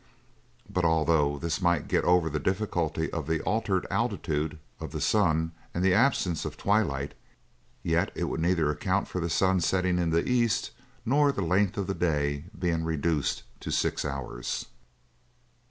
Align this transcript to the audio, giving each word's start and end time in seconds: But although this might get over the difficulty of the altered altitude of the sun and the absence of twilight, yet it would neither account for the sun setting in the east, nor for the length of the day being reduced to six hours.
But 0.67 0.83
although 0.83 1.37
this 1.37 1.61
might 1.61 1.87
get 1.87 2.03
over 2.05 2.27
the 2.27 2.39
difficulty 2.39 3.11
of 3.13 3.27
the 3.27 3.39
altered 3.41 3.85
altitude 3.91 4.57
of 4.79 4.93
the 4.93 4.99
sun 4.99 5.51
and 5.75 5.83
the 5.85 5.93
absence 5.93 6.43
of 6.43 6.57
twilight, 6.57 7.13
yet 7.83 8.09
it 8.15 8.23
would 8.23 8.39
neither 8.39 8.71
account 8.71 9.07
for 9.07 9.21
the 9.21 9.29
sun 9.29 9.59
setting 9.61 9.99
in 9.99 10.09
the 10.09 10.27
east, 10.27 10.71
nor 11.05 11.29
for 11.31 11.39
the 11.39 11.47
length 11.47 11.77
of 11.77 11.85
the 11.85 11.93
day 11.93 12.45
being 12.57 12.83
reduced 12.83 13.43
to 13.59 13.69
six 13.69 14.03
hours. 14.03 14.65